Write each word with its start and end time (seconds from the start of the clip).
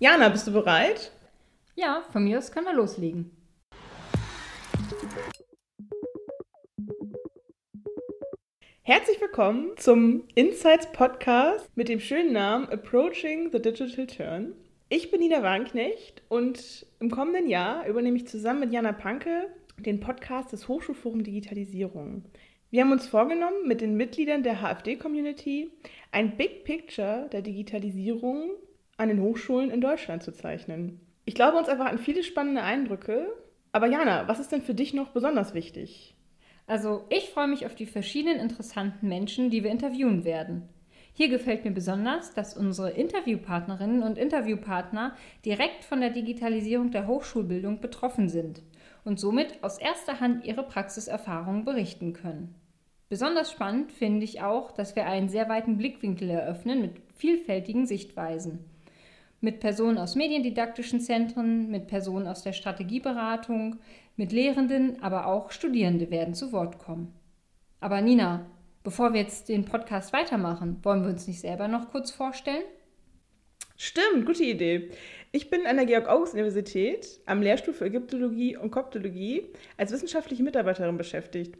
Jana, 0.00 0.28
bist 0.28 0.48
du 0.48 0.52
bereit? 0.52 1.12
Ja, 1.76 2.02
von 2.10 2.24
mir 2.24 2.38
aus 2.38 2.50
können 2.50 2.66
wir 2.66 2.74
loslegen. 2.74 3.30
Herzlich 8.82 9.20
willkommen 9.20 9.70
zum 9.76 10.24
Insights 10.34 10.90
Podcast 10.90 11.70
mit 11.76 11.88
dem 11.88 12.00
schönen 12.00 12.32
Namen 12.32 12.68
Approaching 12.70 13.52
the 13.52 13.62
Digital 13.62 14.08
Turn. 14.08 14.54
Ich 14.88 15.12
bin 15.12 15.20
Nina 15.20 15.44
Warnknecht 15.44 16.22
und 16.28 16.86
im 16.98 17.12
kommenden 17.12 17.48
Jahr 17.48 17.86
übernehme 17.86 18.16
ich 18.16 18.26
zusammen 18.26 18.60
mit 18.60 18.72
Jana 18.72 18.92
Panke 18.92 19.46
den 19.78 20.00
Podcast 20.00 20.52
des 20.52 20.66
Hochschulforum 20.66 21.22
Digitalisierung. 21.22 22.24
Wir 22.70 22.82
haben 22.82 22.90
uns 22.90 23.06
vorgenommen, 23.06 23.68
mit 23.68 23.80
den 23.80 23.96
Mitgliedern 23.96 24.42
der 24.42 24.60
HFD-Community 24.60 25.70
ein 26.10 26.36
Big 26.36 26.64
Picture 26.64 27.28
der 27.30 27.42
Digitalisierung 27.42 28.50
an 28.96 29.08
den 29.08 29.20
Hochschulen 29.20 29.70
in 29.70 29.80
Deutschland 29.80 30.22
zu 30.22 30.32
zeichnen. 30.32 31.00
Ich 31.24 31.34
glaube, 31.34 31.56
uns 31.56 31.68
erwarten 31.68 31.98
viele 31.98 32.22
spannende 32.22 32.62
Eindrücke. 32.62 33.32
Aber 33.72 33.86
Jana, 33.86 34.28
was 34.28 34.40
ist 34.40 34.52
denn 34.52 34.62
für 34.62 34.74
dich 34.74 34.94
noch 34.94 35.10
besonders 35.10 35.54
wichtig? 35.54 36.14
Also, 36.66 37.04
ich 37.10 37.30
freue 37.30 37.48
mich 37.48 37.66
auf 37.66 37.74
die 37.74 37.86
verschiedenen 37.86 38.38
interessanten 38.38 39.08
Menschen, 39.08 39.50
die 39.50 39.64
wir 39.64 39.70
interviewen 39.70 40.24
werden. 40.24 40.68
Hier 41.12 41.28
gefällt 41.28 41.64
mir 41.64 41.70
besonders, 41.70 42.34
dass 42.34 42.56
unsere 42.56 42.90
Interviewpartnerinnen 42.90 44.02
und 44.02 44.18
Interviewpartner 44.18 45.14
direkt 45.44 45.84
von 45.84 46.00
der 46.00 46.10
Digitalisierung 46.10 46.90
der 46.90 47.06
Hochschulbildung 47.06 47.80
betroffen 47.80 48.28
sind 48.28 48.62
und 49.04 49.20
somit 49.20 49.62
aus 49.62 49.78
erster 49.78 50.20
Hand 50.20 50.44
ihre 50.44 50.64
Praxiserfahrungen 50.64 51.64
berichten 51.64 52.14
können. 52.14 52.54
Besonders 53.08 53.52
spannend 53.52 53.92
finde 53.92 54.24
ich 54.24 54.42
auch, 54.42 54.72
dass 54.72 54.96
wir 54.96 55.06
einen 55.06 55.28
sehr 55.28 55.48
weiten 55.48 55.76
Blickwinkel 55.76 56.30
eröffnen 56.30 56.80
mit 56.80 56.94
vielfältigen 57.14 57.86
Sichtweisen 57.86 58.64
mit 59.44 59.60
Personen 59.60 59.98
aus 59.98 60.14
mediendidaktischen 60.16 61.00
Zentren, 61.00 61.70
mit 61.70 61.86
Personen 61.86 62.26
aus 62.26 62.42
der 62.42 62.54
Strategieberatung, 62.54 63.78
mit 64.16 64.32
Lehrenden, 64.32 65.02
aber 65.02 65.26
auch 65.26 65.50
Studierende 65.50 66.10
werden 66.10 66.34
zu 66.34 66.50
Wort 66.50 66.78
kommen. 66.78 67.12
Aber 67.78 68.00
Nina, 68.00 68.46
bevor 68.82 69.12
wir 69.12 69.20
jetzt 69.20 69.50
den 69.50 69.66
Podcast 69.66 70.14
weitermachen, 70.14 70.78
wollen 70.82 71.02
wir 71.02 71.10
uns 71.10 71.28
nicht 71.28 71.40
selber 71.40 71.68
noch 71.68 71.90
kurz 71.90 72.10
vorstellen? 72.10 72.64
Stimmt, 73.76 74.24
gute 74.24 74.44
Idee. 74.44 74.90
Ich 75.30 75.50
bin 75.50 75.66
an 75.66 75.76
der 75.76 75.84
Georg-August-Universität 75.84 77.20
am 77.26 77.42
Lehrstuhl 77.42 77.74
für 77.74 77.86
Ägyptologie 77.86 78.56
und 78.56 78.70
Koptologie 78.70 79.50
als 79.76 79.92
wissenschaftliche 79.92 80.42
Mitarbeiterin 80.42 80.96
beschäftigt. 80.96 81.58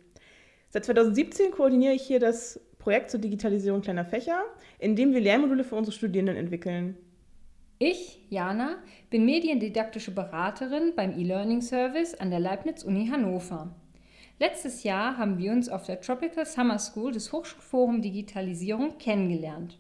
Seit 0.71 0.87
2017 0.87 1.51
koordiniere 1.51 1.93
ich 1.93 2.03
hier 2.03 2.21
das 2.21 2.61
Projekt 2.79 3.11
zur 3.11 3.21
Digitalisierung 3.21 3.83
kleiner 3.83 4.05
Fächer, 4.05 4.43
in 4.79 4.97
dem 4.97 5.13
wir 5.13 5.21
Lehrmodule 5.21 5.65
für 5.65 5.77
unsere 5.77 5.95
Studierenden 5.95 6.37
entwickeln. 6.37 6.97
Ich, 7.87 8.19
Jana, 8.31 8.79
bin 9.11 9.27
mediendidaktische 9.27 10.11
Beraterin 10.11 10.95
beim 10.97 11.19
E-Learning 11.19 11.61
Service 11.61 12.15
an 12.15 12.31
der 12.31 12.41
Leibniz-Uni 12.41 13.09
Hannover. 13.09 13.77
Letztes 14.41 14.85
Jahr 14.85 15.19
haben 15.19 15.37
wir 15.37 15.53
uns 15.53 15.69
auf 15.69 15.85
der 15.85 16.01
Tropical 16.01 16.47
Summer 16.47 16.79
School 16.79 17.13
des 17.13 17.31
Hochschulforum 17.31 18.01
Digitalisierung 18.01 18.97
kennengelernt. 18.97 19.79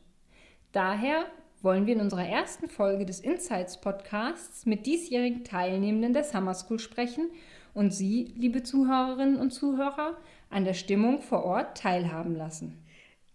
Daher 0.72 1.24
wollen 1.62 1.86
wir 1.86 1.94
in 1.94 2.02
unserer 2.02 2.28
ersten 2.28 2.68
Folge 2.68 3.06
des 3.06 3.20
Insights 3.20 3.80
Podcasts 3.80 4.66
mit 4.66 4.84
diesjährigen 4.84 5.42
Teilnehmenden 5.42 6.12
der 6.12 6.24
Summer 6.24 6.52
School 6.52 6.80
sprechen 6.80 7.30
und 7.72 7.94
Sie, 7.94 8.34
liebe 8.36 8.62
Zuhörerinnen 8.62 9.38
und 9.38 9.52
Zuhörer, 9.52 10.18
an 10.50 10.66
der 10.66 10.74
Stimmung 10.74 11.22
vor 11.22 11.42
Ort 11.44 11.78
teilhaben 11.78 12.36
lassen. 12.36 12.84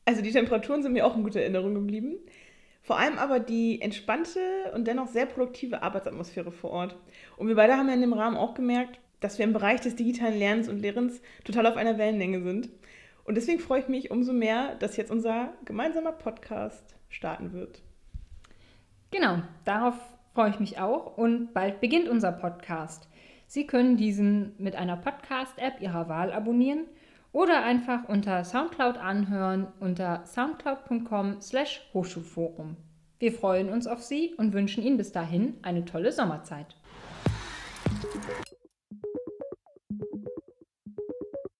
Also 0.05 0.21
die 0.21 0.31
Temperaturen 0.31 0.83
sind 0.83 0.93
mir 0.93 1.07
auch 1.07 1.15
in 1.15 1.23
guter 1.23 1.41
Erinnerung 1.41 1.73
geblieben. 1.73 2.19
Vor 2.81 2.97
allem 2.97 3.17
aber 3.19 3.39
die 3.39 3.81
entspannte 3.81 4.39
und 4.73 4.87
dennoch 4.87 5.07
sehr 5.07 5.25
produktive 5.25 5.83
Arbeitsatmosphäre 5.83 6.51
vor 6.51 6.71
Ort. 6.71 6.95
Und 7.37 7.47
wir 7.47 7.55
beide 7.55 7.77
haben 7.77 7.87
ja 7.87 7.93
in 7.93 8.01
dem 8.01 8.13
Rahmen 8.13 8.37
auch 8.37 8.53
gemerkt, 8.53 8.99
dass 9.19 9.37
wir 9.37 9.45
im 9.45 9.53
Bereich 9.53 9.81
des 9.81 9.95
digitalen 9.95 10.37
Lernens 10.37 10.69
und 10.69 10.79
Lehrens 10.79 11.21
total 11.43 11.67
auf 11.67 11.75
einer 11.75 11.97
Wellenlänge 11.97 12.41
sind. 12.41 12.69
Und 13.25 13.35
deswegen 13.35 13.59
freue 13.59 13.81
ich 13.81 13.87
mich 13.87 14.11
umso 14.11 14.33
mehr, 14.33 14.75
dass 14.75 14.97
jetzt 14.97 15.11
unser 15.11 15.53
gemeinsamer 15.65 16.13
Podcast 16.13 16.95
starten 17.09 17.53
wird. 17.53 17.81
Genau, 19.11 19.41
darauf 19.65 19.95
freue 20.33 20.51
ich 20.51 20.59
mich 20.59 20.79
auch 20.79 21.17
und 21.17 21.53
bald 21.53 21.81
beginnt 21.81 22.07
unser 22.07 22.31
Podcast. 22.31 23.07
Sie 23.45 23.67
können 23.67 23.97
diesen 23.97 24.53
mit 24.57 24.75
einer 24.75 24.95
Podcast-App 24.95 25.81
Ihrer 25.81 26.07
Wahl 26.07 26.31
abonnieren 26.31 26.85
oder 27.31 27.63
einfach 27.63 28.07
unter 28.07 28.43
Soundcloud 28.43 28.97
anhören 28.97 29.67
unter 29.79 30.25
soundcloud.com/slash 30.25 31.89
Hochschulforum. 31.93 32.77
Wir 33.19 33.33
freuen 33.33 33.69
uns 33.69 33.85
auf 33.85 34.01
Sie 34.01 34.33
und 34.35 34.53
wünschen 34.53 34.83
Ihnen 34.83 34.97
bis 34.97 35.11
dahin 35.11 35.57
eine 35.61 35.85
tolle 35.85 36.11
Sommerzeit. 36.11 36.75